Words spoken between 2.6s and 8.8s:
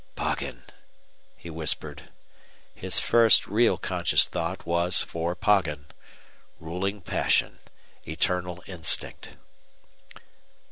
His first real conscious thought was for Poggin. Ruling passion eternal